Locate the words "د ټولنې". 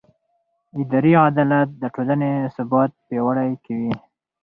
1.81-2.31